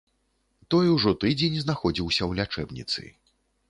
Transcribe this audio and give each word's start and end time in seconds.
Той 0.75 0.85
ужо 0.95 1.13
тыдзень 1.25 1.61
знаходзіўся 1.67 2.23
ў 2.25 2.31
лячэбніцы. 2.43 3.01